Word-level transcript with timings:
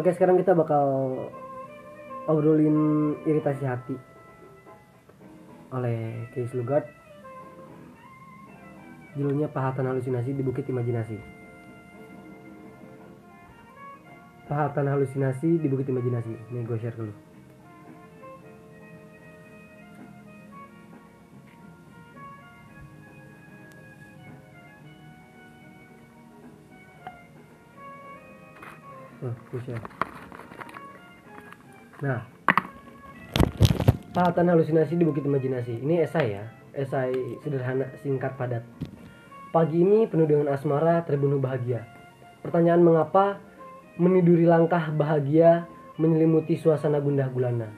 Oke, 0.00 0.16
sekarang 0.16 0.40
kita 0.40 0.56
bakal 0.56 1.12
obrolin 2.24 3.12
iritasi 3.28 3.68
hati 3.68 3.92
oleh 5.76 6.24
Kees 6.32 6.56
Lugard. 6.56 6.88
Judulnya 9.12 9.52
Pahatan 9.52 9.92
Halusinasi 9.92 10.32
di 10.32 10.40
Bukit 10.40 10.64
Imajinasi. 10.72 11.20
Pahatan 14.48 14.88
halusinasi 14.88 15.60
di 15.60 15.68
Bukit 15.68 15.92
Imajinasi. 15.92 16.32
Nih 16.48 16.64
gue 16.64 16.80
share 16.80 16.96
ke 16.96 17.04
gue 29.20 29.60
share. 29.68 29.84
Nah, 32.00 32.24
Pahatan 34.10 34.50
halusinasi 34.50 34.98
di 34.98 35.06
Bukit 35.06 35.22
Imajinasi. 35.22 35.86
Ini 35.86 36.02
esai 36.02 36.34
ya, 36.34 36.42
esai 36.74 37.14
sederhana, 37.46 37.94
singkat, 38.02 38.34
padat. 38.34 38.66
Pagi 39.54 39.86
ini 39.86 40.10
penuh 40.10 40.26
dengan 40.26 40.50
asmara, 40.50 41.06
terbunuh 41.06 41.38
bahagia. 41.38 41.86
Pertanyaan 42.42 42.82
mengapa 42.82 43.38
meniduri 44.02 44.50
langkah 44.50 44.90
bahagia 44.90 45.70
menyelimuti 45.94 46.58
suasana 46.58 46.98
gundah 46.98 47.30
gulana. 47.30 47.70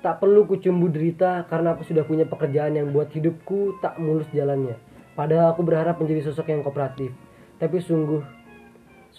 Tak 0.00 0.16
perlu 0.16 0.48
kucumbu 0.48 0.88
derita 0.88 1.44
karena 1.44 1.76
aku 1.76 1.84
sudah 1.84 2.08
punya 2.08 2.24
pekerjaan 2.24 2.80
yang 2.80 2.88
buat 2.96 3.12
hidupku 3.12 3.84
tak 3.84 4.00
mulus 4.00 4.32
jalannya. 4.32 4.80
Padahal 5.12 5.52
aku 5.52 5.60
berharap 5.60 6.00
menjadi 6.00 6.32
sosok 6.32 6.56
yang 6.56 6.64
kooperatif. 6.64 7.12
Tapi 7.60 7.84
sungguh, 7.84 8.24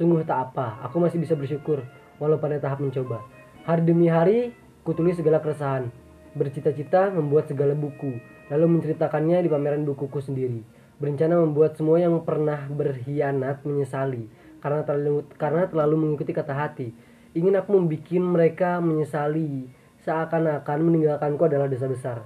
sungguh 0.01 0.25
tak 0.25 0.49
apa. 0.49 0.81
Aku 0.89 0.97
masih 0.97 1.21
bisa 1.21 1.37
bersyukur 1.37 1.85
walau 2.17 2.41
pada 2.41 2.57
tahap 2.57 2.81
mencoba. 2.81 3.21
Hari 3.69 3.85
demi 3.85 4.09
hari, 4.09 4.49
kutulis 4.81 5.21
segala 5.21 5.37
keresahan. 5.37 5.93
Bercita-cita 6.33 7.13
membuat 7.13 7.45
segala 7.45 7.77
buku, 7.77 8.17
lalu 8.49 8.65
menceritakannya 8.65 9.45
di 9.45 9.49
pameran 9.53 9.85
bukuku 9.85 10.17
sendiri. 10.17 10.65
Berencana 10.97 11.37
membuat 11.37 11.77
semua 11.77 12.01
yang 12.01 12.17
pernah 12.25 12.65
berkhianat 12.65 13.61
menyesali 13.61 14.25
karena 14.61 14.81
terlalu 14.85 15.25
karena 15.37 15.69
terlalu 15.69 15.95
mengikuti 15.97 16.33
kata 16.33 16.53
hati. 16.53 16.89
Ingin 17.37 17.61
aku 17.61 17.77
membuat 17.77 18.09
mereka 18.09 18.81
menyesali 18.81 19.69
seakan-akan 20.01 20.79
meninggalkanku 20.81 21.41
adalah 21.45 21.69
dosa 21.69 21.85
besar. 21.85 22.17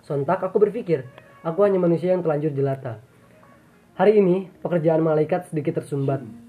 Sontak 0.00 0.40
aku 0.40 0.56
berpikir, 0.56 1.04
aku 1.44 1.64
hanya 1.66 1.76
manusia 1.76 2.16
yang 2.16 2.24
terlanjur 2.24 2.54
jelata. 2.56 3.02
Hari 3.96 4.20
ini 4.20 4.52
pekerjaan 4.60 5.00
malaikat 5.00 5.48
sedikit 5.48 5.80
tersumbat. 5.80 6.45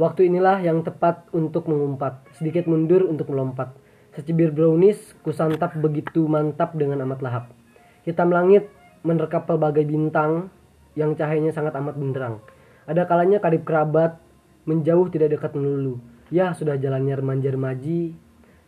Waktu 0.00 0.32
inilah 0.32 0.64
yang 0.64 0.80
tepat 0.80 1.28
untuk 1.36 1.68
mengumpat, 1.68 2.24
sedikit 2.40 2.64
mundur 2.64 3.04
untuk 3.04 3.28
melompat. 3.28 3.76
Secibir 4.16 4.48
brownies 4.48 4.96
kusantap 5.20 5.76
begitu 5.76 6.24
mantap 6.24 6.72
dengan 6.72 7.04
amat 7.04 7.20
lahap. 7.20 7.44
Hitam 8.08 8.32
langit 8.32 8.72
menerkap 9.04 9.44
pelbagai 9.44 9.84
bintang 9.84 10.48
yang 10.96 11.12
cahayanya 11.12 11.52
sangat 11.52 11.76
amat 11.76 11.96
benderang. 12.00 12.40
Ada 12.88 13.04
kalanya 13.04 13.40
karib 13.44 13.68
kerabat 13.68 14.16
menjauh 14.64 15.12
tidak 15.12 15.36
dekat 15.36 15.52
melulu. 15.56 16.00
Ya 16.32 16.56
sudah 16.56 16.80
jalannya 16.80 17.12
remaja-remaji 17.20 18.16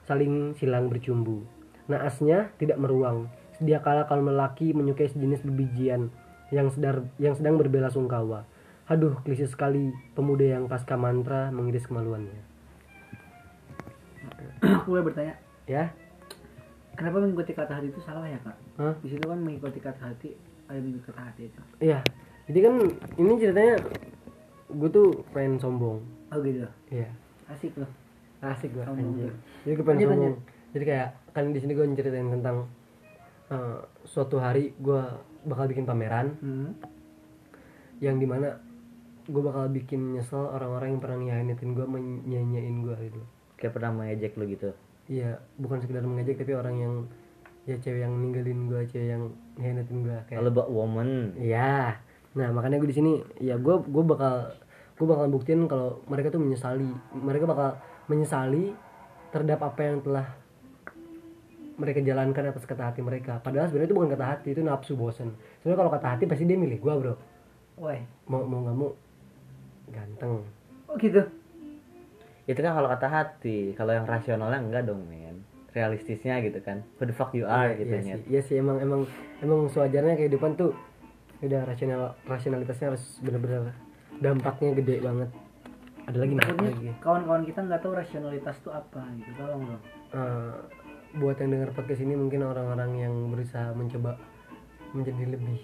saling 0.05 0.53
silang 0.61 0.93
bercumbu. 0.93 1.45
Naasnya 1.89 2.53
tidak 2.61 2.77
meruang. 2.77 3.33
Sedia 3.57 3.81
kala 3.81 4.05
kalau 4.05 4.29
lelaki 4.29 4.77
menyukai 4.77 5.09
sejenis 5.09 5.41
bebijian 5.47 6.13
yang 6.53 6.69
sedar 6.69 7.09
yang 7.17 7.33
sedang 7.33 7.57
berbela 7.57 7.89
sungkawa. 7.89 8.45
Aduh, 8.85 9.17
klise 9.25 9.49
sekali 9.49 9.89
pemuda 10.13 10.45
yang 10.45 10.69
pasca 10.69 10.95
mantra 10.95 11.49
mengiris 11.49 11.89
kemaluannya. 11.89 12.43
boleh 14.89 15.03
bertanya 15.05 15.35
Ya? 15.65 15.89
kenapa 16.95 17.19
mengikuti 17.19 17.57
kata 17.57 17.73
hati 17.75 17.89
itu 17.91 18.01
salah 18.01 18.23
ya 18.23 18.39
kak 18.39 18.57
Hah? 18.79 18.95
di 19.03 19.09
situ 19.11 19.25
kan 19.25 19.41
mengikuti 19.41 19.81
kata 19.81 19.99
hati 19.99 20.37
ada 20.69 20.79
mengikuti 20.79 21.11
kata 21.11 21.23
hati 21.25 21.43
itu 21.49 21.61
Iya. 21.81 21.99
Jadi 22.45 22.59
kan 22.61 22.75
ini 23.17 23.33
ceritanya 23.41 23.75
gue 24.69 24.89
tuh 24.89 25.09
pengen 25.33 25.57
sombong. 25.57 25.99
oh 26.31 26.39
gitu 26.41 26.69
Iya. 26.89 27.09
asik 27.49 27.73
loh 27.77 27.89
Asik 28.41 28.77
gue 28.77 28.85
Sombong. 28.85 29.33
Jadi 29.65 29.73
gue 29.73 29.85
pengen 29.85 29.99
Lanjut, 29.99 30.13
sombong. 30.13 30.37
Jadi 30.77 30.85
kayak 30.85 31.09
kan 31.33 31.45
di 31.51 31.59
sini 31.59 31.73
gue 31.73 31.87
nyeritain 31.89 32.29
tentang 32.31 32.57
eh, 33.49 33.79
suatu 34.05 34.37
hari 34.37 34.77
gue 34.77 35.01
bakal 35.45 35.65
bikin 35.67 35.85
pameran 35.85 36.37
hmm. 36.39 36.71
yang 37.99 38.17
di 38.17 38.27
mana 38.29 38.61
gue 39.25 39.43
bakal 39.43 39.73
bikin 39.73 40.13
nyesel 40.13 40.45
orang-orang 40.53 40.97
yang 40.97 41.01
pernah 41.01 41.19
nyanyiin 41.21 41.71
gue 41.73 41.87
menyanyiin 41.87 42.77
gue 42.85 42.97
gitu. 43.09 43.21
kayak 43.57 43.73
pernah 43.73 43.91
mengejek 43.93 44.37
lu 44.37 44.45
gitu 44.49 44.71
Iya, 45.05 45.37
bukan 45.61 45.85
sekedar 45.85 46.01
mengejek 46.01 46.41
tapi 46.41 46.57
orang 46.57 46.77
yang 46.81 46.95
ya 47.69 47.77
cewek 47.77 48.09
yang 48.09 48.17
ninggalin 48.17 48.73
gue, 48.73 48.89
cewek 48.89 49.09
yang 49.13 49.23
ngehianatin 49.61 49.99
gue 50.01 50.17
kayak 50.29 50.39
kalau 50.41 50.53
buat 50.53 50.69
woman 50.73 51.37
Iya. 51.37 52.01
Nah, 52.35 52.49
makanya 52.51 52.81
gue 52.81 52.89
di 52.89 52.97
sini 52.97 53.13
ya 53.37 53.61
gue 53.61 53.85
gue 53.85 54.05
bakal 54.05 54.49
gue 54.97 55.07
bakal 55.07 55.27
buktiin 55.29 55.69
kalau 55.69 56.01
mereka 56.09 56.33
tuh 56.33 56.41
menyesali. 56.41 56.89
Mereka 57.15 57.45
bakal 57.45 57.79
menyesali 58.09 58.73
terhadap 59.29 59.61
apa 59.61 59.81
yang 59.85 60.01
telah 60.01 60.27
mereka 61.75 61.99
jalankan 62.01 62.55
atas 62.55 62.65
kata 62.65 62.91
hati 62.95 63.01
mereka. 63.03 63.43
Padahal 63.43 63.67
sebenarnya 63.69 63.91
itu 63.91 63.97
bukan 63.99 64.11
kata 64.15 64.25
hati, 64.25 64.49
itu 64.55 64.63
nafsu 64.63 64.95
bosen. 64.95 65.35
Sebenarnya 65.61 65.79
kalau 65.85 65.93
kata 65.93 66.07
hati 66.17 66.25
pasti 66.31 66.45
dia 66.47 66.57
milih 66.59 66.79
gue, 66.79 66.95
Bro. 66.97 67.15
Woi, 67.75 67.99
Mau 68.31 68.47
mau 68.47 68.63
nggak 68.63 68.77
mau 68.79 68.91
ganteng. 69.95 70.43
oh 70.85 70.95
gitu 70.97 71.23
itu 72.45 72.59
kan 72.59 72.73
kalau 72.73 72.89
kata 72.91 73.07
hati 73.07 73.59
kalau 73.73 73.91
yang 73.91 74.05
rasionalnya 74.05 74.59
enggak 74.59 74.85
dong 74.85 75.01
men 75.05 75.41
realistisnya 75.71 76.39
gitu 76.39 76.61
kan 76.61 76.85
who 76.95 77.03
the 77.03 77.11
fuck 77.11 77.33
you 77.33 77.43
are 77.43 77.73
Iya, 77.73 77.79
gitu 77.81 77.91
iya 77.91 78.03
nyet. 78.05 78.15
sih. 78.15 78.25
Iya 78.29 78.41
sih 78.43 78.57
emang 78.59 78.79
emang 78.79 79.03
emang 79.41 79.67
sewajarnya 79.67 80.15
kehidupan 80.15 80.55
tuh 80.55 80.71
udah 81.41 81.61
rasional 81.63 82.15
rasionalitasnya 82.23 82.87
harus 82.91 83.05
bener-bener 83.19 83.73
dampaknya 84.17 84.71
gede 84.77 84.97
banget. 85.01 85.31
Ada 86.05 86.17
lagi 86.21 86.33
nih, 86.33 86.47
lagi. 86.61 86.89
kawan-kawan 87.01 87.43
kita 87.43 87.61
nggak 87.61 87.81
tahu 87.81 87.93
rasionalitas 87.93 88.57
itu 88.57 88.71
apa 88.71 89.03
gitu 89.15 89.31
tolong 89.35 89.63
dong 89.65 89.83
Eh, 90.13 90.55
buat 91.17 91.35
yang 91.37 91.51
dengar 91.51 91.71
podcast 91.73 92.01
ini 92.01 92.15
mungkin 92.15 92.43
orang-orang 92.43 92.91
yang 93.01 93.15
berusaha 93.27 93.73
mencoba 93.73 94.15
menjadi 94.93 95.27
lebih 95.29 95.59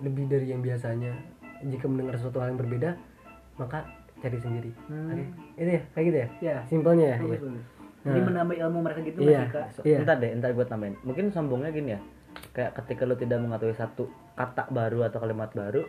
lebih 0.00 0.24
dari 0.26 0.46
yang 0.48 0.58
biasanya 0.60 1.12
jika 1.62 1.84
mendengar 1.84 2.14
sesuatu 2.14 2.38
hal 2.38 2.48
yang 2.48 2.58
berbeda 2.58 2.90
maka 3.56 3.84
cari 4.16 4.36
sendiri 4.36 4.70
Hmm. 4.86 5.10
Oke. 5.10 5.24
itu 5.56 5.70
ya 5.70 5.82
kayak 5.90 6.04
gitu 6.04 6.16
ya 6.16 6.28
ya 6.40 6.54
simpelnya 6.64 7.06
ya, 7.06 7.16
ya. 7.18 7.38
jadi 8.02 8.20
menambah 8.22 8.54
ilmu 8.58 8.78
mereka 8.80 9.00
gitu 9.02 9.18
Iya. 9.22 9.44
kak 9.46 9.66
So, 9.70 9.80
Iya. 9.82 10.00
Entar 10.00 10.16
deh, 10.16 10.30
entar 10.30 10.50
gue 10.50 10.64
tambahin. 10.64 10.96
Mungkin 11.02 11.28
sombongnya 11.28 11.68
gini 11.68 11.92
ya. 11.92 12.00
Kayak 12.50 12.80
ketika 12.80 13.04
lu 13.04 13.12
tidak 13.14 13.38
mengetahui 13.38 13.74
satu 13.74 14.08
kata 14.32 14.72
baru 14.72 15.04
atau 15.04 15.20
kalimat 15.20 15.50
baru, 15.50 15.84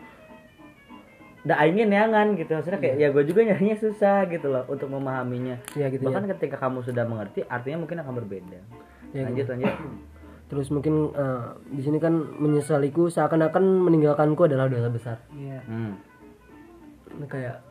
udah 1.42 1.56
ingin 1.64 1.88
nyangan 1.88 2.36
gitu. 2.36 2.52
Maksudnya 2.52 2.78
kayak 2.78 2.96
ya 2.96 3.08
gue 3.10 3.24
juga 3.24 3.40
nyarinya 3.42 3.76
susah 3.76 4.28
gitu 4.28 4.46
loh 4.46 4.68
untuk 4.68 4.86
memahaminya. 4.86 5.56
Iya, 5.72 5.88
gitu 5.88 6.04
Bahkan 6.04 6.28
ketika 6.36 6.56
kamu 6.58 6.84
sudah 6.84 7.02
mengerti, 7.02 7.42
artinya 7.42 7.82
mungkin 7.82 7.98
akan 7.98 8.14
berbeda. 8.14 8.60
Ya, 9.10 9.24
lanjut 9.24 9.46
lanjut. 9.48 9.72
terus 10.52 10.68
mungkin 10.68 11.16
eh, 11.16 11.56
di 11.72 11.80
sini 11.80 11.96
kan 11.96 12.12
menyesaliku 12.12 13.08
seakan-akan 13.08 13.88
meninggalkanku 13.88 14.44
adalah 14.44 14.68
dosa 14.68 14.92
besar. 14.92 15.16
Iya. 15.32 15.64
Hmm. 15.64 15.96
Nah, 17.16 17.24
kayak 17.24 17.64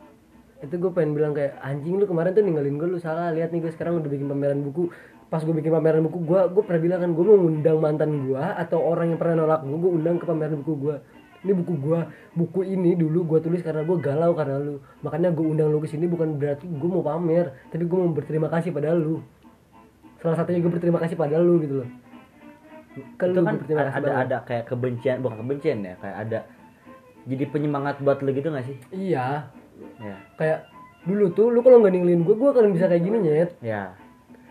itu 0.66 0.74
gue 0.82 0.90
pengen 0.90 1.14
bilang 1.14 1.30
kayak 1.30 1.62
anjing 1.62 2.02
lu 2.02 2.10
kemarin 2.10 2.34
tuh 2.34 2.42
ninggalin 2.42 2.74
gue 2.74 2.88
lu 2.90 2.98
salah. 2.98 3.30
Lihat 3.30 3.54
nih 3.54 3.62
gue 3.62 3.70
sekarang 3.70 4.02
udah 4.02 4.10
bikin 4.10 4.26
pameran 4.26 4.66
buku. 4.66 4.90
Pas 5.30 5.46
gue 5.46 5.54
bikin 5.54 5.70
pameran 5.70 6.02
buku 6.10 6.26
gue 6.26 6.40
gue 6.50 6.62
pernah 6.66 6.82
bilang 6.82 7.00
kan 7.06 7.10
gue 7.14 7.22
mau 7.22 7.38
undang 7.38 7.78
mantan 7.78 8.10
gue 8.26 8.42
atau 8.42 8.82
orang 8.82 9.14
yang 9.14 9.18
pernah 9.22 9.46
nolak 9.46 9.62
gue 9.62 9.78
gue 9.78 9.92
undang 10.02 10.18
ke 10.18 10.26
pameran 10.26 10.58
buku 10.66 10.74
gue 10.82 10.96
ini 11.42 11.52
buku 11.58 11.74
gue 11.74 12.00
buku 12.34 12.60
ini 12.66 12.90
dulu 12.98 13.34
gue 13.34 13.38
tulis 13.46 13.62
karena 13.62 13.86
gue 13.86 13.96
galau 14.02 14.34
karena 14.34 14.58
lu. 14.58 14.82
Makanya 15.06 15.30
gue 15.30 15.46
undang 15.46 15.70
lu 15.70 15.78
ke 15.78 15.86
sini 15.86 16.10
bukan 16.10 16.34
berarti 16.34 16.66
gue 16.66 16.88
mau 16.90 17.06
pamer 17.06 17.46
tapi 17.70 17.86
gue 17.86 17.94
mau 17.94 18.10
berterima 18.10 18.50
kasih 18.50 18.74
pada 18.74 18.90
lu. 18.90 19.22
Salah 20.18 20.34
satunya 20.34 20.58
gue 20.58 20.72
berterima 20.74 20.98
kasih 20.98 21.14
pada 21.14 21.38
lu 21.38 21.62
gitu 21.62 21.86
loh 21.86 22.01
Ke 23.16 23.24
itu 23.26 23.40
kan 23.40 23.56
ada 23.56 23.90
pada 23.90 24.10
lu. 24.10 24.20
ada 24.20 24.36
kayak 24.42 24.64
kebencian, 24.66 25.16
bukan 25.20 25.36
kebencian 25.40 25.78
ya, 25.80 25.94
kayak 25.96 26.16
ada 26.22 26.38
jadi 27.22 27.44
penyemangat 27.48 27.96
buat 27.98 28.18
lu 28.20 28.30
gitu 28.30 28.50
gak 28.50 28.66
sih? 28.66 28.76
iya 28.92 29.48
Ya. 29.98 30.14
kayak 30.36 30.68
dulu 31.02 31.32
tuh 31.32 31.48
lu 31.48 31.58
kalau 31.58 31.80
nggak 31.80 31.90
ninggalin 31.90 32.22
gue 32.22 32.34
gue 32.34 32.48
akan 32.48 32.70
bisa 32.70 32.86
kayak 32.86 33.02
gini 33.02 33.18
nyet 33.18 33.50
Ya. 33.58 33.96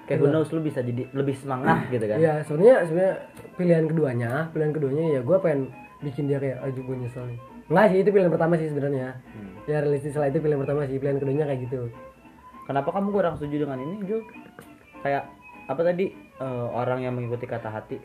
Kayak 0.03 0.19
who 0.19 0.27
knows 0.27 0.49
lu 0.49 0.59
bisa 0.59 0.81
jadi 0.81 1.07
lebih 1.11 1.37
semangat 1.37 1.85
gitu 1.93 2.03
kan. 2.03 2.17
Iya, 2.19 2.33
sebenarnya 2.43 2.75
sebenarnya 2.83 3.15
pilihan 3.55 3.85
keduanya, 3.87 4.31
pilihan 4.51 4.71
keduanya 4.73 5.03
ya 5.07 5.21
gue 5.21 5.37
pengen 5.39 5.61
bikin 6.01 6.25
dia 6.25 6.41
kayak 6.41 6.57
aduh 6.59 6.83
gue 6.83 6.95
nyesel 6.97 7.23
nih. 7.29 7.39
Enggak 7.71 7.85
sih, 7.87 7.97
itu 8.01 8.09
pilihan 8.11 8.31
pertama 8.33 8.53
sih 8.57 8.67
sebenarnya. 8.67 9.07
Hmm. 9.31 9.53
Ya 9.63 9.77
realistis 9.79 10.17
lah 10.17 10.27
itu 10.27 10.41
pilihan 10.41 10.59
pertama 10.59 10.83
sih, 10.83 10.97
pilihan 10.97 11.17
keduanya 11.17 11.45
kayak 11.47 11.61
gitu. 11.69 11.79
Kenapa 12.65 12.89
kamu 12.91 13.07
kurang 13.11 13.33
setuju 13.39 13.63
dengan 13.63 13.79
ini, 13.79 13.95
Jul? 14.03 14.21
Kayak 14.99 15.31
apa 15.65 15.81
tadi 15.81 16.05
eh, 16.17 16.67
orang 16.73 16.99
yang 16.99 17.13
mengikuti 17.15 17.45
kata 17.45 17.69
hati? 17.69 18.01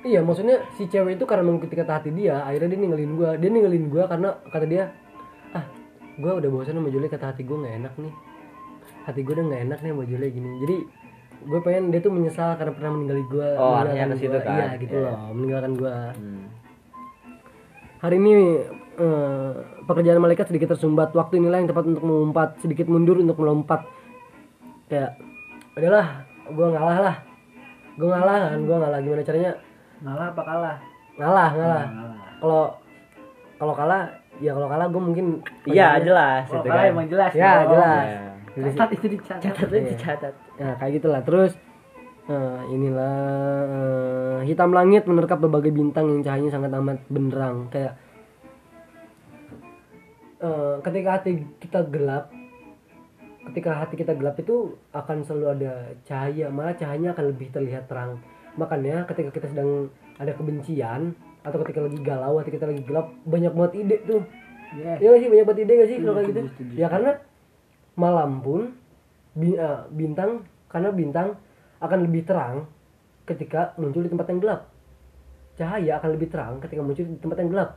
Iya, 0.00 0.22
maksudnya 0.22 0.62
si 0.72 0.86
cewek 0.86 1.18
itu 1.18 1.24
karena 1.24 1.42
mengikuti 1.42 1.74
kata 1.74 1.98
hati 1.98 2.10
dia, 2.10 2.38
akhirnya 2.40 2.70
dia 2.70 2.80
ninggalin 2.80 3.12
gue. 3.14 3.30
Dia 3.36 3.50
ninggalin 3.50 3.84
gue 3.88 4.02
karena 4.04 4.28
kata 4.46 4.66
dia, 4.66 4.84
ah 5.50 5.64
gue 6.14 6.32
udah 6.32 6.48
bosan 6.48 6.74
sama 6.74 6.88
Julie 6.88 7.06
kata 7.06 7.30
hati 7.30 7.42
gue 7.42 7.56
nggak 7.56 7.74
enak 7.76 7.94
nih. 7.98 8.14
Hati 9.04 9.20
gue 9.20 9.32
udah 9.32 9.44
nggak 9.44 9.62
enak 9.66 9.78
nih 9.80 9.90
sama 9.90 10.04
Julie 10.04 10.30
gini. 10.30 10.50
Jadi 10.62 10.76
gue 11.40 11.60
pengen 11.60 11.90
dia 11.90 11.98
tuh 11.98 12.10
menyesal 12.10 12.54
karena 12.54 12.72
pernah 12.72 12.90
meninggali 12.92 13.22
gue 13.24 13.48
Oh, 13.54 13.74
artinya 13.76 14.10
ke 14.10 14.16
situ 14.18 14.38
kan? 14.38 14.54
iya 14.54 14.66
gitu 14.76 14.90
Iya. 14.92 15.06
loh 15.06 15.18
meninggalkan 15.30 15.72
gue 15.74 15.94
Hmm. 16.18 16.44
hari 17.98 18.16
ini 18.16 18.32
eh, 18.96 19.50
pekerjaan 19.84 20.18
malaikat 20.18 20.46
sedikit 20.46 20.74
tersumbat. 20.74 21.10
Waktu 21.12 21.38
inilah 21.38 21.58
yang 21.58 21.70
tepat 21.70 21.86
untuk 21.86 22.02
mengumpat 22.02 22.58
sedikit 22.58 22.86
mundur 22.86 23.18
untuk 23.18 23.38
melompat. 23.38 23.86
Kayak 24.86 25.18
udahlah 25.74 26.22
gue 26.48 26.66
ngalah 26.68 26.98
lah. 27.00 27.16
Gue 27.94 28.08
ngalah 28.08 28.36
kan 28.48 28.60
gue 28.60 28.76
ngalah. 28.76 28.98
Gimana 28.98 29.22
caranya 29.22 29.52
ngalah 29.98 30.26
apa 30.30 30.42
kalah 30.42 30.76
ngalah 31.16 31.48
ngalah 31.50 31.84
ngalah 31.86 32.28
kalau 32.38 32.62
kalau 33.58 33.74
kalah 33.74 34.02
ya 34.38 34.54
kalau 34.54 34.68
kalah 34.70 34.86
gue 34.86 35.02
mungkin 35.02 35.26
Iya 35.66 35.98
jelas 35.98 36.46
oh, 36.46 36.62
itu 36.62 36.68
kalah 36.68 36.84
kan. 36.84 36.92
emang 36.94 37.06
jelas 37.08 37.30
Ya, 37.34 37.52
dong. 37.62 37.70
jelas. 37.74 38.06
Ya. 38.06 38.70
catat 38.74 38.90
itu 38.92 39.06
dicatat 39.08 39.42
Catat 39.44 39.68
aja 39.68 39.78
dicatat. 39.86 40.34
Nah, 40.58 40.74
kayak 40.74 40.92
gitulah. 40.98 41.20
Terus 41.22 41.52
eh, 42.26 42.60
inilah 42.68 43.18
eh, 43.66 44.38
hitam 44.46 44.70
langit 44.70 45.06
menerkap 45.06 45.38
berbagai 45.38 45.70
bintang 45.70 46.06
yang 46.08 46.22
cahayanya 46.22 46.50
sangat 46.50 46.70
amat 46.72 46.98
benderang. 47.06 47.66
Kayak 47.68 47.94
eh, 50.38 50.74
ketika 50.82 51.08
hati 51.18 51.30
kita 51.58 51.80
gelap, 51.86 52.30
ketika 53.46 53.70
hati 53.76 53.94
kita 53.94 54.12
gelap 54.14 54.34
itu 54.36 54.74
akan 54.90 55.22
selalu 55.22 55.46
ada 55.54 55.72
cahaya, 56.02 56.46
malah 56.48 56.74
cahayanya 56.74 57.14
akan 57.14 57.24
lebih 57.30 57.48
terlihat 57.50 57.86
terang. 57.86 58.18
Makanya 58.58 59.06
ketika 59.06 59.30
kita 59.30 59.46
sedang 59.54 59.94
ada 60.18 60.34
kebencian 60.34 61.14
atau 61.46 61.62
ketika 61.62 61.86
lagi 61.86 61.98
galau, 62.02 62.42
hati 62.42 62.50
kita 62.50 62.66
lagi 62.66 62.82
gelap, 62.82 63.14
banyak 63.22 63.54
banget 63.54 63.72
ide 63.86 63.96
tuh. 64.02 64.22
Yes. 64.74 64.98
Iya 65.00 65.08
gak 65.14 65.20
sih 65.22 65.28
banyak 65.30 65.46
banget 65.46 65.60
ide 65.64 65.72
gak 65.78 65.88
sih 65.88 65.96
kalau 66.02 66.14
kayak 66.18 66.28
gitu? 66.28 66.40
Ya 66.74 66.86
karena 66.90 67.12
malam 67.94 68.42
pun 68.42 68.74
eh, 69.38 69.80
bintang 69.94 70.44
karena 70.68 70.90
bintang 70.90 71.28
akan 71.78 71.98
lebih 72.04 72.26
terang 72.26 72.66
ketika 73.24 73.78
muncul 73.78 74.02
di 74.02 74.10
tempat 74.10 74.26
yang 74.28 74.42
gelap. 74.42 74.60
Cahaya 75.54 76.02
akan 76.02 76.10
lebih 76.18 76.28
terang 76.28 76.58
ketika 76.58 76.82
muncul 76.82 77.06
di 77.06 77.18
tempat 77.22 77.38
yang 77.38 77.50
gelap. 77.54 77.70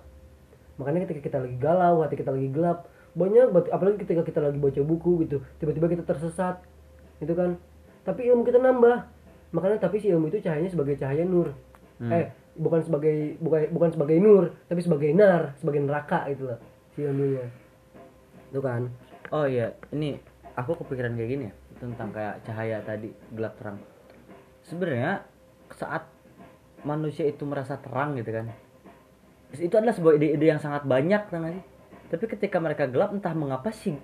Makanya 0.81 1.05
ketika 1.05 1.21
kita 1.29 1.37
lagi 1.45 1.55
galau, 1.61 2.01
hati 2.01 2.15
kita 2.17 2.33
lagi 2.33 2.49
gelap, 2.49 2.89
banyak 3.13 3.53
apalagi 3.69 4.01
ketika 4.01 4.25
kita 4.25 4.39
lagi 4.41 4.57
baca 4.57 4.81
buku 4.81 5.29
gitu, 5.29 5.45
tiba-tiba 5.61 5.87
kita 5.93 6.03
tersesat. 6.09 6.65
Itu 7.21 7.37
kan. 7.37 7.61
Tapi 8.01 8.25
ilmu 8.33 8.41
kita 8.41 8.57
nambah. 8.57 9.20
Makanya 9.51 9.77
tapi 9.83 9.99
si 9.99 10.07
ilmu 10.11 10.31
itu 10.31 10.39
cahayanya 10.39 10.71
sebagai 10.71 10.95
cahaya 10.95 11.23
nur. 11.27 11.51
Eh, 12.01 12.33
bukan 12.57 12.81
sebagai 12.81 13.37
bukan 13.37 13.69
bukan 13.71 13.89
sebagai 13.93 14.17
nur, 14.17 14.51
tapi 14.65 14.81
sebagai 14.81 15.13
nar, 15.13 15.53
sebagai 15.61 15.85
neraka 15.85 16.25
gitu 16.33 16.49
loh 16.49 16.59
si 16.95 17.05
ilmunya. 17.05 17.45
Itu 18.51 18.59
kan. 18.59 18.91
Oh 19.31 19.47
iya, 19.47 19.71
ini 19.95 20.19
aku 20.57 20.75
kepikiran 20.83 21.15
kayak 21.15 21.29
gini 21.29 21.43
ya 21.47 21.53
tentang 21.79 22.09
kayak 22.13 22.43
cahaya 22.45 22.77
tadi 22.83 23.09
gelap 23.31 23.55
terang. 23.57 23.77
Sebenarnya 24.67 25.25
saat 25.71 26.05
manusia 26.83 27.25
itu 27.29 27.45
merasa 27.47 27.79
terang 27.79 28.17
gitu 28.19 28.33
kan, 28.33 28.51
itu 29.55 29.75
adalah 29.77 29.95
sebuah 29.95 30.17
ide-ide 30.19 30.45
yang 30.51 30.61
sangat 30.61 30.83
banyak, 30.83 31.29
nggak 31.29 31.53
sih? 31.53 31.65
Tapi 32.11 32.25
ketika 32.27 32.57
mereka 32.59 32.85
gelap, 32.91 33.15
entah 33.15 33.31
mengapa 33.31 33.71
sih 33.71 33.95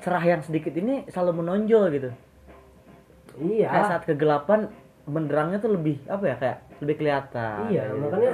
cerah 0.00 0.24
yang 0.24 0.40
sedikit 0.40 0.72
ini 0.74 1.04
selalu 1.12 1.44
menonjol 1.44 1.84
gitu. 1.92 2.10
Iya. 3.40 3.68
Kayak 3.70 3.90
saat 3.90 4.02
kegelapan 4.06 4.60
benderangnya 5.04 5.60
tuh 5.60 5.76
lebih 5.76 6.00
apa 6.08 6.24
ya 6.24 6.36
kayak 6.40 6.58
lebih 6.80 6.94
kelihatan. 6.96 7.68
Iya, 7.68 7.82
gitu. 7.92 8.00
makanya 8.00 8.30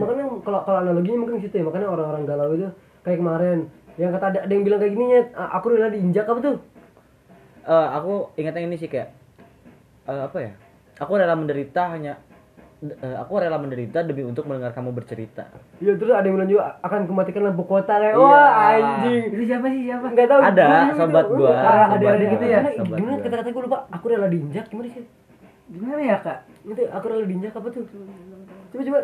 makanya 0.00 0.24
kalau 0.40 0.60
kalau 0.64 0.78
analoginya 0.80 1.18
mungkin 1.24 1.36
gitu 1.44 1.54
ya. 1.60 1.64
Makanya 1.64 1.88
orang-orang 1.92 2.22
galau 2.24 2.54
itu 2.56 2.68
kayak 3.04 3.18
kemarin 3.20 3.58
yang 3.94 4.10
kata 4.10 4.26
ada, 4.34 4.38
ada 4.48 4.52
yang 4.52 4.64
bilang 4.66 4.80
kayak 4.82 4.92
gini 4.96 5.06
ya, 5.14 5.22
aku 5.54 5.66
rela 5.70 5.88
diinjak 5.92 6.26
apa 6.26 6.40
tuh? 6.42 6.56
Eh, 7.64 7.88
aku 7.96 8.14
ingat 8.36 8.54
yang 8.58 8.66
ini 8.72 8.76
sih 8.76 8.90
kayak 8.90 9.08
eh, 10.10 10.22
apa 10.26 10.38
ya? 10.40 10.52
Aku 10.98 11.12
rela 11.14 11.34
menderita 11.36 11.92
hanya 11.94 12.18
eh, 12.86 13.16
aku 13.16 13.32
rela 13.36 13.56
menderita 13.56 14.00
demi 14.00 14.20
untuk 14.20 14.44
mendengar 14.44 14.70
kamu 14.70 14.92
bercerita. 14.92 15.48
Iya, 15.78 15.94
terus 15.94 16.10
ada 16.10 16.22
yang 16.22 16.36
bilang 16.36 16.50
juga 16.50 16.62
akan 16.80 17.00
kematikan 17.04 17.42
lampu 17.44 17.64
kota 17.64 17.94
kayak 17.94 18.12
Iya. 18.12 18.20
wah 18.20 18.50
anjing. 18.70 19.22
itu 19.30 19.42
siapa 19.44 19.66
sih 19.68 19.82
siapa 19.84 20.06
Enggak 20.06 20.26
tahu. 20.26 20.40
Ada, 20.40 20.62
gua 20.62 20.74
bilang 20.74 20.94
sobat 20.94 21.24
gitu. 21.24 21.34
gua, 21.34 21.50
Ada 21.50 21.62
sobat 21.64 21.72
ada 21.74 22.04
ada 22.04 22.04
gua, 22.16 22.30
gitu 22.30 22.44
ya. 22.44 22.60
sobat 22.74 22.96
Gimana 22.96 23.12
gua. 23.12 23.24
kata-kata 23.24 23.48
gue 23.48 23.62
lupa, 23.64 23.78
aku 23.88 24.04
rela 24.06 24.26
diinjak 24.28 24.66
gimana 24.68 24.88
sih? 24.90 25.04
gimana 25.64 25.96
ya 25.98 26.16
kak 26.20 26.38
Itu 26.62 26.82
aku 26.86 27.04
rela 27.08 27.24
diinjak 27.24 27.52
apa 27.52 27.68
tuh? 27.68 27.82
Coba 28.70 28.82
coba. 28.82 29.00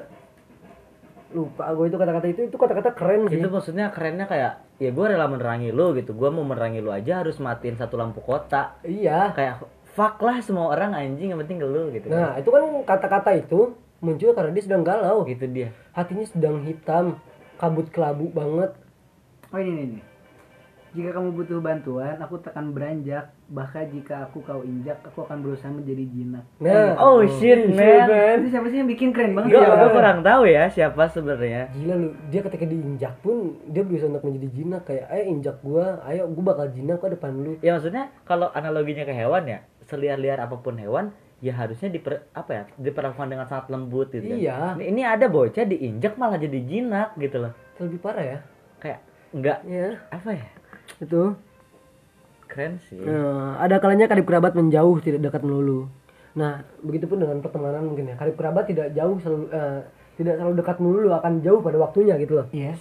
Lupa 1.30 1.62
gue 1.70 1.86
itu 1.86 1.96
kata-kata 1.96 2.26
itu 2.28 2.40
itu 2.44 2.56
kata-kata 2.56 2.90
keren 2.90 3.20
sih. 3.26 3.38
Itu 3.38 3.48
maksudnya 3.48 3.86
kerennya 3.88 4.26
kayak 4.26 4.52
ya 4.76 4.90
gue 4.90 5.04
rela 5.06 5.24
menerangi 5.24 5.70
lu 5.70 5.94
gitu. 5.94 6.10
Gue 6.12 6.26
mau 6.28 6.42
menerangi 6.42 6.82
lu 6.82 6.90
aja 6.90 7.22
harus 7.22 7.38
matiin 7.38 7.78
satu 7.78 7.94
lampu 7.94 8.18
kota. 8.18 8.74
Iya. 8.82 9.30
Kayak 9.30 9.62
fuck 9.90 10.18
lah 10.20 10.38
semua 10.40 10.70
orang 10.70 10.92
anjing 10.92 11.30
yang 11.30 11.40
penting 11.40 11.58
ke 11.58 11.66
lu 11.66 11.90
gitu. 11.90 12.06
Nah, 12.08 12.36
itu 12.36 12.48
kan 12.48 12.62
kata-kata 12.84 13.30
itu 13.34 13.74
muncul 13.98 14.32
karena 14.32 14.50
dia 14.50 14.64
sedang 14.64 14.82
galau. 14.82 15.22
Gitu 15.24 15.44
dia. 15.46 15.68
Hatinya 15.90 16.24
sedang 16.24 16.62
hitam, 16.62 17.18
kabut 17.56 17.90
kelabu 17.90 18.30
banget. 18.30 18.72
oh 19.50 19.58
ini 19.58 19.70
nih, 19.74 19.86
nih. 19.92 20.02
jika 20.90 21.10
kamu 21.14 21.34
butuh 21.34 21.58
bantuan 21.58 22.18
aku 22.18 22.38
tekan 22.38 22.70
beranjak 22.70 23.30
bahkan 23.46 23.86
jika 23.86 24.26
aku 24.26 24.42
kau 24.42 24.62
injak 24.62 24.98
aku 25.02 25.22
akan 25.22 25.38
berusaha 25.38 25.70
menjadi 25.70 26.02
jinak 26.06 26.42
Nah, 26.58 26.94
Oh, 26.98 27.22
shit, 27.22 27.66
man. 27.70 28.10
itu 28.42 28.50
siapa 28.50 28.66
sih 28.66 28.78
yang 28.78 28.86
bikin 28.86 29.10
keren 29.10 29.34
banget 29.34 29.54
Gue 29.54 29.62
ya 29.62 29.86
kurang 29.86 30.22
tahu 30.22 30.46
ya 30.46 30.66
siapa 30.66 31.06
sebenarnya. 31.06 31.70
Gila 31.74 31.94
lu, 31.94 32.08
dia 32.30 32.42
ketika 32.42 32.62
diinjak 32.62 33.14
pun 33.22 33.58
dia 33.70 33.82
berusaha 33.82 34.06
untuk 34.06 34.22
menjadi 34.26 34.48
jinak 34.50 34.82
kayak 34.82 35.06
ayo 35.10 35.22
injak 35.26 35.56
gua, 35.62 35.98
ayo 36.06 36.26
gua 36.26 36.44
bakal 36.54 36.66
jinak 36.70 36.98
kok 36.98 37.10
depan 37.10 37.32
lu. 37.38 37.52
Ya 37.58 37.74
maksudnya 37.74 38.10
kalau 38.22 38.50
analoginya 38.50 39.02
ke 39.02 39.14
hewan 39.14 39.46
ya, 39.46 39.58
seliar-liar 39.90 40.38
apa 40.38 40.54
pun 40.62 40.78
hewan 40.78 41.10
ya 41.40 41.56
harusnya 41.56 41.88
diper 41.88 42.28
apa 42.36 42.50
ya 42.52 42.62
diperlakukan 42.78 43.26
dengan 43.26 43.48
sangat 43.48 43.72
lembut 43.72 44.12
gitu 44.12 44.28
kan. 44.28 44.38
Iya. 44.38 44.58
Ini, 44.78 44.84
ini 44.92 45.02
ada 45.02 45.26
bocah 45.26 45.64
diinjak 45.66 46.14
malah 46.20 46.38
jadi 46.38 46.58
jinak 46.62 47.16
gitu 47.18 47.42
loh. 47.42 47.52
Lebih 47.80 47.98
parah 47.98 48.24
ya. 48.24 48.38
Kayak 48.78 49.00
enggak 49.34 49.58
Ya, 49.66 49.98
apa 50.12 50.30
ya? 50.36 50.46
itu. 51.00 51.22
Keren 52.50 52.76
sih. 52.82 52.98
Nah, 52.98 53.56
ada 53.62 53.78
kalanya 53.80 54.10
karib 54.10 54.26
kerabat 54.26 54.52
menjauh 54.58 55.00
tidak 55.00 55.22
dekat 55.22 55.42
melulu. 55.46 55.86
Nah, 56.36 56.66
begitupun 56.82 57.22
dengan 57.22 57.38
pertemanan 57.40 57.88
mungkin 57.88 58.10
ya. 58.10 58.14
Karib 58.20 58.36
kerabat 58.36 58.68
tidak 58.68 58.92
jauh 58.92 59.16
selalu 59.22 59.48
eh, 59.54 59.80
tidak 60.20 60.34
selalu 60.36 60.54
dekat 60.60 60.76
melulu 60.82 61.08
akan 61.16 61.32
jauh 61.40 61.64
pada 61.64 61.78
waktunya 61.80 62.14
gitu 62.20 62.36
loh. 62.36 62.46
yes 62.52 62.76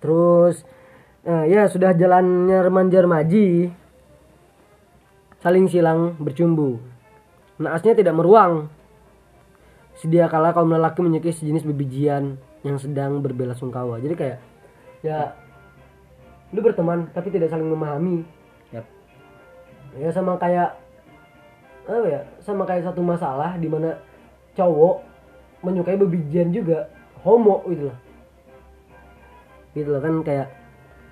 Terus 0.00 0.62
eh, 1.26 1.44
ya 1.50 1.66
sudah 1.66 1.92
jalannya 1.92 2.58
remaja 2.62 2.98
remaji 3.02 3.74
saling 5.40 5.66
silang 5.68 6.16
bercumbu. 6.20 6.80
Naasnya 7.60 7.96
tidak 7.96 8.16
meruang. 8.16 8.68
Sedia 9.96 10.28
kala 10.32 10.56
kaum 10.56 10.72
lelaki 10.72 11.04
menyukai 11.04 11.32
sejenis 11.32 11.68
bebijian 11.68 12.40
yang 12.64 12.76
sedang 12.80 13.20
berbela 13.20 13.52
sungkawa. 13.52 14.00
Jadi 14.00 14.14
kayak 14.16 14.38
ya 15.04 15.36
lu 16.52 16.60
berteman 16.64 17.08
tapi 17.12 17.28
tidak 17.28 17.52
saling 17.52 17.68
memahami. 17.68 18.24
Yap. 18.72 18.86
Ya 19.96 20.08
sama 20.12 20.40
kayak 20.40 20.76
apa 21.84 22.06
ya? 22.08 22.20
Sama 22.40 22.64
kayak 22.64 22.88
satu 22.88 23.04
masalah 23.04 23.60
di 23.60 23.68
mana 23.68 24.00
cowok 24.56 25.04
menyukai 25.60 26.00
bebijian 26.00 26.48
juga 26.52 26.88
homo 27.20 27.60
gitu 27.68 27.92
loh. 27.92 27.98
Gitu 29.76 29.88
loh 29.88 30.00
kan 30.00 30.14
kayak 30.24 30.48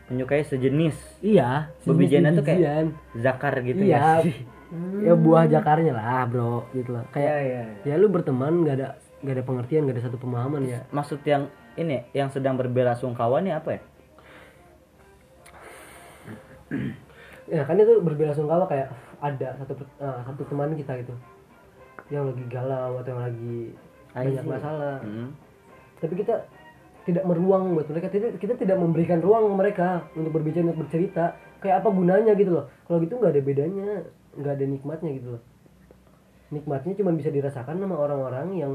Menyukai 0.08 0.40
sejenis 0.42 0.96
Iya, 1.20 1.68
Bebijiannya 1.84 2.32
tuh 2.32 2.44
bebijian. 2.44 2.86
zakar 3.20 3.54
gitu 3.60 3.82
iya. 3.84 4.20
ya 4.20 4.24
sih. 4.24 4.36
Ya 5.00 5.16
buah 5.16 5.48
jakarnya 5.48 5.96
lah, 5.96 6.28
Bro, 6.28 6.68
gitu 6.76 6.92
loh. 6.92 7.00
ya 7.00 7.12
Kayak 7.16 7.36
ya 7.40 7.62
ya 7.88 7.94
lu 7.96 8.12
berteman 8.12 8.68
nggak 8.68 8.76
ada 8.76 8.88
nggak 9.24 9.34
ada 9.40 9.44
pengertian, 9.48 9.88
nggak 9.88 9.96
ada 9.96 10.04
satu 10.04 10.20
pemahaman 10.20 10.68
ya. 10.68 10.84
Maksud 10.92 11.24
yang 11.24 11.48
ini 11.80 12.04
yang 12.12 12.28
sedang 12.28 12.60
berbela 12.60 12.92
sungkawa 12.92 13.40
nih 13.40 13.56
apa 13.56 13.68
ya? 13.76 13.80
Ya 17.48 17.64
kan 17.64 17.80
itu 17.80 18.04
berbela 18.04 18.36
sungkawa 18.36 18.68
kayak 18.68 18.92
ada 19.24 19.56
satu 19.56 19.72
eh, 19.80 20.20
satu 20.28 20.42
teman 20.52 20.76
kita 20.76 21.00
gitu 21.00 21.16
yang 22.12 22.28
lagi 22.28 22.44
galau 22.52 23.00
atau 23.00 23.08
yang 23.16 23.22
lagi 23.24 23.72
banyak 24.12 24.44
masalah. 24.44 25.00
Hmm. 25.00 25.32
Tapi 25.96 26.12
kita 26.12 26.44
tidak 27.08 27.24
meruang 27.24 27.72
buat 27.72 27.88
mereka, 27.88 28.12
tidak 28.12 28.36
kita 28.36 28.60
tidak 28.60 28.76
memberikan 28.76 29.24
ruang 29.24 29.48
mereka 29.56 30.04
untuk 30.12 30.36
berbicara 30.36 30.68
untuk 30.68 30.84
bercerita. 30.84 31.40
Kayak 31.64 31.80
apa 31.80 31.88
gunanya 31.88 32.36
gitu 32.36 32.52
loh. 32.52 32.68
Kalau 32.84 33.00
gitu 33.00 33.16
nggak 33.16 33.32
ada 33.32 33.42
bedanya, 33.42 33.88
nggak 34.36 34.52
ada 34.60 34.64
nikmatnya 34.68 35.10
gitu 35.16 35.28
loh. 35.40 35.42
Nikmatnya 36.52 36.92
cuma 37.00 37.16
bisa 37.16 37.32
dirasakan 37.32 37.80
sama 37.80 37.96
orang-orang 37.96 38.48
yang 38.60 38.72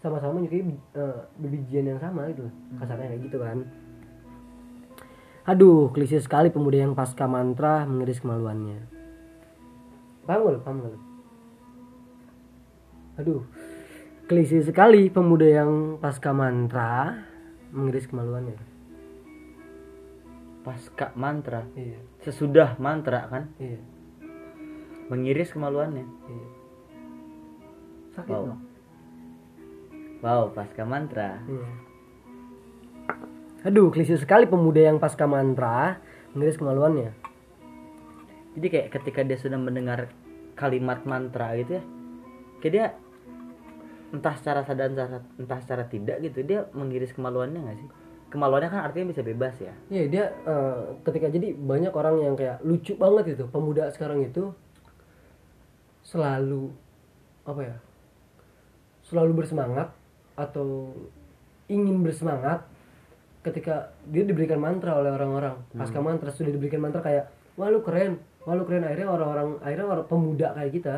sama-sama 0.00 0.40
menyukai 0.40 0.64
eh, 0.96 1.20
bebijian 1.36 1.84
yang 1.84 2.00
sama 2.00 2.32
gitu 2.32 2.48
loh. 2.48 2.54
Kasarnya 2.80 3.12
kayak 3.12 3.22
gitu 3.28 3.38
kan. 3.44 3.58
Aduh, 5.46 5.92
klise 5.92 6.18
sekali 6.24 6.48
pemuda 6.48 6.80
yang 6.80 6.96
pasca 6.96 7.28
mantra 7.28 7.84
mengiris 7.86 8.24
kemaluannya. 8.24 8.88
Paham 10.26 10.42
gak 10.42 10.52
lu? 10.56 10.60
Paham? 10.64 10.76
Aduh, 13.20 13.42
klise 14.26 14.64
sekali 14.64 15.06
pemuda 15.06 15.46
yang 15.46 16.02
pasca 16.02 16.34
mantra 16.34 17.22
mengiris 17.76 18.08
kemaluannya. 18.08 18.56
pasca 20.66 21.14
mantra. 21.14 21.62
Iya. 21.78 21.94
Sesudah 22.26 22.74
mantra 22.82 23.30
kan? 23.30 23.54
Iya. 23.62 23.78
Mengiris 25.06 25.54
kemaluannya. 25.54 26.02
Iya. 26.02 26.48
Sakit 28.18 28.34
Wow. 28.34 28.44
dong. 28.50 28.62
Wow 30.26 30.42
pasca 30.50 30.82
mantra. 30.82 31.38
Iya. 31.46 31.68
Aduh, 33.62 33.94
klise 33.94 34.18
sekali 34.18 34.50
pemuda 34.50 34.90
yang 34.90 34.98
pasca 34.98 35.30
mantra. 35.30 36.02
Mengiris 36.34 36.58
kemaluannya. 36.58 37.14
jadi 38.56 38.66
kayak 38.72 38.88
ketika 38.88 39.20
dia 39.20 39.36
sudah 39.36 39.60
mendengar 39.60 40.08
kalimat 40.56 41.04
mantra 41.04 41.52
gitu 41.60 41.76
ya 41.76 41.82
kayak 42.56 42.72
dia 42.72 42.86
entah 44.16 44.34
secara 44.40 44.64
sadar 44.64 44.88
entah, 44.88 45.20
entah 45.36 45.60
secara 45.60 45.84
tidak 45.84 46.24
gitu 46.24 46.40
dia 46.42 46.64
mengiris 46.72 47.12
kemaluannya 47.12 47.60
nggak 47.60 47.78
sih 47.78 47.88
kemaluannya 48.32 48.68
kan 48.72 48.80
artinya 48.88 49.12
bisa 49.12 49.22
bebas 49.22 49.54
ya 49.60 49.74
Iya, 49.92 50.04
dia 50.08 50.24
eh, 50.48 50.82
ketika 51.06 51.30
jadi 51.30 51.54
banyak 51.54 51.92
orang 51.94 52.24
yang 52.24 52.34
kayak 52.34 52.58
lucu 52.64 52.96
banget 52.96 53.38
itu 53.38 53.44
pemuda 53.52 53.92
sekarang 53.94 54.24
itu 54.26 54.50
selalu 56.06 56.70
apa 57.42 57.60
ya? 57.62 57.76
Selalu 59.06 59.42
bersemangat 59.42 59.90
atau 60.38 60.94
ingin 61.66 62.02
bersemangat 62.02 62.66
ketika 63.42 63.94
dia 64.10 64.26
diberikan 64.26 64.58
mantra 64.58 64.98
oleh 64.98 65.14
orang-orang. 65.14 65.62
Pasca 65.74 65.98
mantra 66.02 66.30
sudah 66.34 66.50
diberikan 66.50 66.82
mantra 66.82 67.02
kayak 67.02 67.30
wah 67.54 67.70
lu 67.70 67.82
keren, 67.82 68.18
wah 68.42 68.58
lu 68.58 68.66
keren 68.66 68.82
akhirnya 68.86 69.10
orang-orang 69.10 69.48
akhirnya 69.62 69.86
orang 69.86 70.06
pemuda 70.10 70.48
kayak 70.54 70.72
kita 70.74 70.94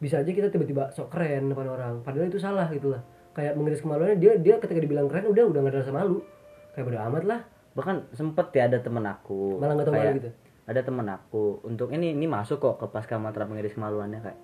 bisa 0.00 0.24
aja 0.24 0.30
kita 0.32 0.48
tiba-tiba 0.48 0.88
sok 0.90 1.12
keren 1.12 1.52
depan 1.52 1.68
orang. 1.68 1.94
Padahal 2.00 2.32
itu 2.32 2.40
salah 2.40 2.66
gitu 2.72 2.90
lah. 2.90 3.04
Kayak 3.36 3.54
mengiris 3.54 3.84
kemaluannya 3.84 4.16
dia 4.16 4.32
dia 4.40 4.56
ketika 4.56 4.80
dibilang 4.80 5.06
keren 5.06 5.28
udah 5.28 5.44
udah 5.46 5.60
nggak 5.60 5.74
ada 5.76 5.80
rasa 5.84 5.92
malu. 5.92 6.24
Kayak 6.72 6.84
bodo 6.88 6.98
amat 7.12 7.24
lah. 7.28 7.40
Bahkan 7.76 7.96
sempet 8.16 8.46
ya 8.56 8.66
ada 8.66 8.78
temen 8.80 9.04
aku 9.06 9.60
malah 9.60 9.78
nggak 9.78 9.86
tahu 9.86 9.94
malu 9.94 10.16
gitu? 10.18 10.30
ada 10.66 10.80
temen 10.80 11.06
aku. 11.06 11.44
Untuk 11.68 11.92
ini 11.92 12.16
ini 12.16 12.26
masuk 12.26 12.58
kok 12.58 12.80
ke 12.80 12.86
pasca 12.88 13.20
mantra 13.20 13.44
mengiris 13.44 13.76
kemaluannya 13.76 14.20
kayak. 14.24 14.40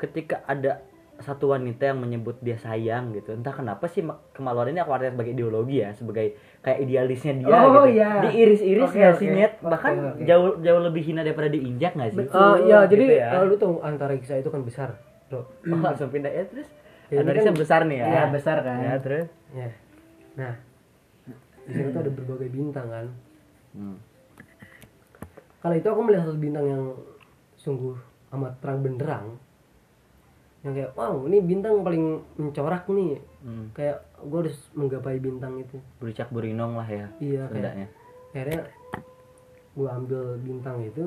Ketika 0.00 0.42
ada 0.48 0.80
satu 1.18 1.48
wanita 1.48 1.80
yang 1.86 1.98
menyebut 1.98 2.36
dia 2.38 2.56
sayang 2.56 3.10
gitu 3.10 3.32
entah 3.32 3.50
kenapa 3.50 3.84
sih 3.86 4.00
ma- 4.00 4.20
kemaluan 4.30 4.68
ini 4.68 4.78
aku 4.78 4.90
artinya 4.90 5.12
sebagai 5.12 5.32
ideologi 5.32 5.76
ya 5.78 5.90
sebagai 5.90 6.26
kayak 6.60 6.78
idealisnya 6.78 7.32
dia 7.34 7.48
Oh, 7.48 7.64
gitu 7.66 7.88
iya. 7.94 8.10
diiris-iris 8.22 8.84
Oke, 8.84 8.96
nggak 8.96 9.14
sih 9.14 9.26
oke. 9.26 9.34
Nyet? 9.34 9.52
Oke, 9.54 9.64
bahkan 9.66 9.92
oke. 10.12 10.22
jauh 10.22 10.50
jauh 10.58 10.80
lebih 10.82 11.02
hina 11.02 11.20
daripada 11.20 11.48
diinjak 11.48 11.92
nggak 11.92 12.10
sih 12.12 12.26
Ah, 12.28 12.56
ya 12.58 12.84
Gitu 12.84 12.92
jadi 12.92 13.04
ya. 13.18 13.40
lu 13.40 13.54
tuh 13.54 13.80
antara 13.80 14.12
kisah 14.14 14.36
itu 14.36 14.46
kan 14.46 14.60
besar 14.60 14.92
bro 15.26 15.40
oh, 15.40 15.46
langsung 15.78 16.08
pindah 16.08 16.28
ya 16.28 16.44
terus 16.44 16.68
Ya, 17.06 17.22
analisnya 17.22 17.50
kan- 17.50 17.60
besar 17.60 17.80
nih 17.82 17.96
ya 17.96 18.06
Iya, 18.06 18.22
besar 18.28 18.56
kan. 18.60 18.76
ya 18.78 18.94
terus 18.98 19.26
ya 19.52 19.68
nah 20.34 20.52
di 21.62 21.72
sini 21.72 21.88
tuh 21.88 22.00
ada 22.00 22.10
berbagai 22.10 22.48
bintang 22.48 22.86
kan 22.86 23.06
Hmm. 23.72 23.96
kala 25.58 25.74
itu 25.74 25.84
aku 25.84 26.00
melihat 26.02 26.24
satu 26.26 26.36
bintang 26.36 26.64
yang 26.64 26.84
sungguh 27.54 27.96
amat 28.30 28.52
terang 28.58 28.80
benderang 28.80 29.26
yang 30.66 30.74
kayak 30.74 30.90
wow 30.98 31.14
ini 31.30 31.38
bintang 31.38 31.86
paling 31.86 32.26
mencorak 32.34 32.90
nih. 32.90 33.22
Hmm. 33.46 33.70
kayak 33.70 34.02
gue 34.18 34.38
harus 34.42 34.58
menggapai 34.74 35.22
bintang 35.22 35.62
itu. 35.62 35.78
Bericak 36.02 36.34
burinong 36.34 36.74
lah 36.74 36.88
ya 36.90 37.06
iya 37.22 37.46
kayak 37.46 37.86
akhirnya 38.34 38.62
gue 39.78 39.88
ambil 39.88 40.22
bintang 40.42 40.82
itu. 40.82 41.06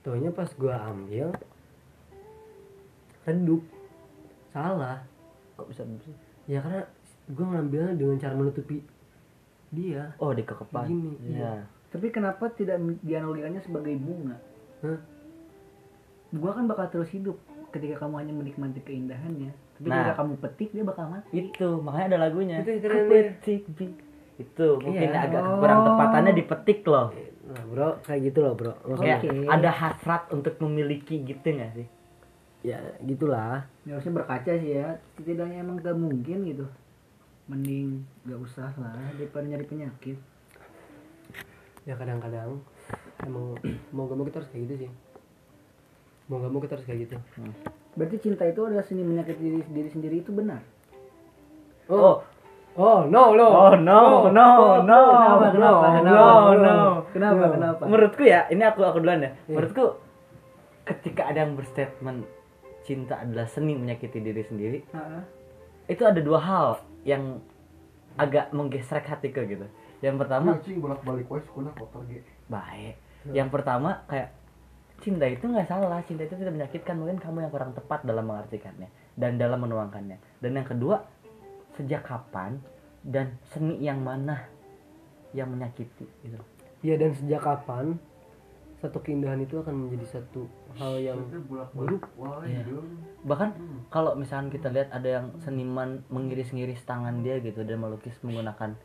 Taunya 0.00 0.32
pas 0.32 0.48
gue 0.48 0.72
ambil 0.72 1.28
redup. 3.28 3.60
Salah. 4.56 5.04
Kok 5.60 5.68
bisa 5.68 5.84
bisa 5.84 6.16
ya 6.48 6.62
karena 6.62 6.88
gue 7.26 7.46
ngambilnya 7.46 7.92
dengan 7.98 8.16
cara 8.16 8.32
menutupi 8.32 8.80
dia. 9.68 10.14
Oh 10.16 10.32
dikekepan 10.32 10.86
Gini, 10.88 11.12
iya. 11.36 11.66
Tapi 11.92 12.08
kenapa 12.14 12.48
tidak 12.54 12.80
dianalogikannya 13.02 13.60
sebagai 13.60 13.92
bunga? 13.98 14.38
Hah? 14.80 15.00
Bunga 16.32 16.52
kan 16.56 16.64
bakal 16.70 16.86
terus 16.88 17.10
hidup 17.10 17.36
ketika 17.68 17.94
kamu 17.98 18.14
hanya 18.18 18.32
menikmati 18.32 18.80
keindahannya. 18.80 19.50
Tapi 19.74 19.86
Nah. 19.86 19.96
ketika 20.02 20.14
kamu 20.18 20.32
petik 20.38 20.68
dia 20.70 20.82
bakal 20.82 21.04
mati. 21.06 21.28
itu 21.32 21.68
makanya 21.78 22.06
ada 22.08 22.18
lagunya 22.22 22.56
Itu 22.60 22.72
Aku 22.78 22.88
ya. 22.88 23.08
petik 23.08 23.62
bi- 23.70 23.98
itu 24.36 24.66
mungkin 24.78 25.08
Iya. 25.08 25.20
agak 25.22 25.42
Oh. 25.42 25.58
kurang 25.58 25.80
tepatannya 25.82 26.32
dipetik 26.34 26.80
loh 26.84 27.08
nah 27.46 27.62
bro 27.64 27.88
kayak 28.02 28.20
gitu 28.26 28.38
loh 28.40 28.52
bro 28.52 28.74
kayak 28.96 29.22
Oke. 29.22 29.46
ada 29.46 29.70
hasrat 29.70 30.26
untuk 30.28 30.58
memiliki 30.58 31.22
gitu 31.22 31.46
nggak 31.46 31.72
sih 31.74 31.86
ya 32.62 32.76
gitulah 33.00 33.62
Ya, 33.82 33.94
harusnya 33.94 34.12
berkaca 34.12 34.52
sih 34.52 34.74
ya. 34.74 34.98
Setidaknya 35.14 35.62
emang 35.62 35.78
gak 35.78 35.94
mungkin 35.94 36.42
gitu. 36.42 36.66
Mending 37.46 38.02
gak 38.24 38.40
usah 38.40 38.74
lah 38.74 38.98
daripada 39.14 39.46
nyari 39.46 39.62
penyakit. 39.62 40.18
ya 41.82 41.94
kadang-kadang 41.94 42.58
emang 43.22 43.54
mau 43.94 44.04
gak 44.04 44.16
mau 44.16 44.26
kita 44.26 44.42
harus 44.42 44.50
kayak 44.50 44.62
gitu 44.66 44.74
sih 44.82 44.90
mau 46.26 46.38
gak 46.38 46.50
mau 46.50 46.60
kita 46.60 46.74
harus 46.74 46.86
kayak 46.86 47.00
gitu 47.04 47.16
Berarti 47.96 48.16
cinta 48.20 48.44
itu 48.44 48.60
adalah 48.60 48.84
seni 48.84 49.00
menyakiti 49.00 49.40
diri, 49.40 49.60
diri 49.72 49.88
sendiri 49.88 50.16
itu 50.20 50.28
benar. 50.28 50.60
oh 51.88 52.20
oh 52.76 53.00
no 53.08 53.32
no 53.32 53.46
oh 53.46 53.72
no 53.72 54.28
no 54.28 54.46
no 54.84 55.00
Kenapa? 55.08 55.46
Kenapa? 55.48 55.86
no 55.86 55.96
Kenapa? 55.96 56.04
no 56.04 56.26
no 56.52 56.76
Kenapa? 57.14 57.40
No. 57.40 57.48
Kenapa? 57.54 57.82
menurutku 57.86 58.22
ya 58.22 58.44
ini 58.50 58.62
aku 58.62 58.84
aku 58.84 58.98
duluan 59.00 59.24
ya 59.24 59.30
Iya. 59.46 59.54
menurutku 59.54 59.84
ketika 60.84 61.32
ada 61.32 61.42
yang 61.42 61.56
berstatement 61.56 62.28
cinta 62.84 63.18
adalah 63.18 63.48
seni 63.48 63.72
menyakiti 63.72 64.20
diri 64.20 64.42
sendiri 64.44 64.78
itu 65.86 66.02
ada 66.04 66.20
dua 66.20 66.38
hal 66.38 66.68
yang 67.02 67.40
agak 68.14 68.52
menggesrek 68.52 69.08
hatiku 69.08 69.40
gitu 69.42 69.66
yang 70.04 70.20
pertama 70.20 70.60
cing 70.60 70.78
bolak 70.78 71.00
balik 71.00 71.24
kotor 71.26 72.04
ge 72.04 72.20
baik 72.46 73.00
yang 73.32 73.48
pertama 73.48 74.04
kayak 74.04 74.35
cinta 75.00 75.26
itu 75.28 75.44
nggak 75.44 75.68
salah. 75.68 76.00
Cinta 76.04 76.24
itu 76.24 76.36
tidak 76.36 76.54
menyakitkan 76.54 76.94
mungkin 76.96 77.18
kamu 77.20 77.46
yang 77.46 77.52
kurang 77.52 77.72
tepat 77.76 78.04
dalam 78.04 78.24
mengartikannya 78.26 78.88
dan 79.16 79.36
dalam 79.36 79.60
menuangkannya. 79.62 80.18
Dan 80.40 80.50
yang 80.56 80.66
kedua 80.66 81.04
sejak 81.76 82.04
kapan 82.04 82.60
dan 83.04 83.36
seni 83.52 83.80
yang 83.84 84.00
mana 84.00 84.48
yang 85.36 85.52
menyakiti 85.52 86.08
gitu? 86.24 86.40
Ya 86.80 86.96
dan 86.96 87.12
sejak 87.12 87.44
kapan 87.44 88.00
satu 88.76 89.00
keindahan 89.00 89.40
itu 89.40 89.56
akan 89.56 89.88
menjadi 89.88 90.20
satu 90.20 90.44
hal 90.76 91.00
yang 91.00 91.20
buruk? 91.72 92.04
Dong. 92.68 93.00
bahkan 93.24 93.56
kalau 93.88 94.12
misalkan 94.12 94.52
kita 94.52 94.68
lihat 94.68 94.92
ada 94.92 95.08
yang 95.08 95.26
seniman 95.40 96.04
mengiris-ngiris 96.12 96.84
tangan 96.84 97.24
dia 97.24 97.40
gitu 97.40 97.64
dan 97.64 97.80
melukis 97.80 98.12
menggunakan 98.20 98.76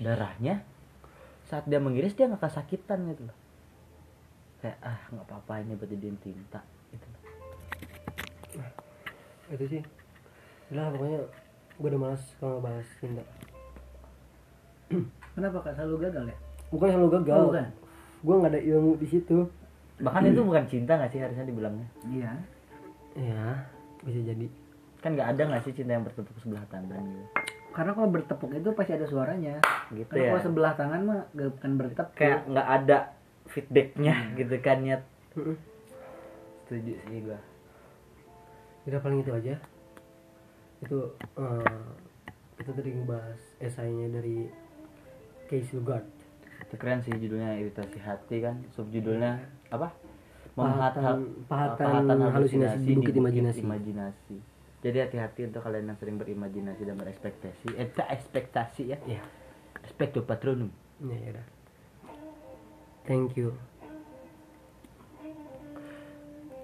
darahnya 0.00 0.64
saat 1.44 1.68
dia 1.68 1.76
mengiris 1.76 2.16
dia 2.16 2.24
nggak 2.24 2.40
kesakitan 2.40 3.04
gitu 3.12 3.28
loh 3.28 3.36
kayak 4.64 4.78
ah 4.80 4.96
nggak 5.06 5.26
apa-apa 5.26 5.60
ini 5.60 5.76
buat 5.76 5.86
jadiin 5.86 6.16
tinta 6.18 6.60
gitu 6.88 7.06
itu 9.50 9.64
sih 9.70 9.82
udah 10.70 10.88
pokoknya 10.88 11.20
gue 11.74 11.88
udah 11.90 12.00
malas 12.00 12.22
kalau 12.38 12.58
bahas 12.58 12.88
cinta 12.96 13.20
Kenapa 15.34 15.58
kak 15.60 15.74
selalu 15.74 15.96
gagal 16.00 16.24
ya? 16.28 16.36
bukan 16.70 16.88
selalu 16.88 17.08
gagal 17.12 17.34
Oh, 17.36 17.46
bukan. 17.48 17.66
gue 18.20 18.34
nggak 18.34 18.52
ada 18.52 18.62
ilmu 18.64 18.92
di 18.96 19.06
situ 19.06 19.38
bahkan 19.96 20.24
itu 20.24 20.40
bukan 20.40 20.64
cinta 20.64 20.96
nggak 20.96 21.10
sih 21.10 21.20
harusnya 21.20 21.44
dibilangnya 21.44 21.86
Iya. 22.04 22.32
ya 23.14 23.46
bisa 24.00 24.20
jadi 24.24 24.46
kan 24.98 25.12
nggak 25.12 25.28
ada 25.28 25.42
nggak 25.44 25.62
sih 25.62 25.72
cinta 25.72 25.92
yang 25.92 26.02
bertepuk 26.02 26.34
sebelah 26.36 26.64
tangan 26.66 27.04
gitu 27.04 27.26
Karena 27.70 27.90
kalau 27.92 28.06
bertepuk 28.08 28.50
itu 28.50 28.70
pasti 28.70 28.92
ada 28.92 29.02
suaranya. 29.04 29.58
gitu 29.90 30.06
Karena 30.08 30.22
ya 30.24 30.30
kalau 30.32 30.42
sebelah 30.42 30.72
tangan 30.72 31.00
mah 31.02 31.20
gak 31.28 31.50
bukan 31.52 31.72
bertepuk. 31.76 32.14
kayak 32.14 32.38
nggak 32.46 32.68
ada 32.72 32.98
feedbacknya 33.54 34.34
gitu 34.34 34.56
kan 34.58 34.82
ya 34.82 34.98
setuju 36.64 36.92
sih 36.98 37.18
gua. 37.22 37.38
Udah 38.84 39.00
paling 39.00 39.22
itu 39.22 39.30
aja. 39.30 39.54
Itu 40.82 40.98
eh, 41.38 41.86
kita 42.58 42.70
tadi 42.74 42.90
ngebahas 42.90 43.40
esainya 43.62 44.10
dari 44.10 44.50
Case 45.46 45.70
Lugard 45.72 46.04
itu 46.64 46.74
keren 46.80 47.04
sih 47.04 47.14
judulnya 47.14 47.54
iritasi 47.60 47.98
hati 48.02 48.36
kan. 48.42 48.58
Subjudulnya 48.74 49.38
apa? 49.70 49.94
Pahatan- 50.54 51.46
pahatan 51.46 52.18
halusinasi 52.30 52.86
di 52.86 52.94
Bukit 52.94 53.14
Imajinasi. 53.18 53.60
imajinasi. 53.62 54.36
jadi 54.84 55.08
hati-hati 55.08 55.48
untuk 55.48 55.64
kalian 55.64 55.88
yang 55.88 55.96
sering 55.96 56.20
berimajinasi 56.20 56.84
dan 56.84 57.00
berekspektasi 57.00 57.72
eh 57.72 57.88
ekspektasi 57.88 58.92
ya. 58.92 58.98
Ya 59.08 59.24
expecto 59.84 60.24
patronum 60.24 60.72
ya 61.04 61.36
udah 61.36 61.46
thank 63.06 63.36
you 63.36 63.58